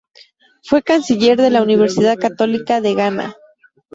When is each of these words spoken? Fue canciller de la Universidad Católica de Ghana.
Fue 0.63 0.81
canciller 0.81 1.37
de 1.39 1.51
la 1.51 1.61
Universidad 1.61 2.17
Católica 2.17 2.81
de 2.81 2.95
Ghana. 2.95 3.35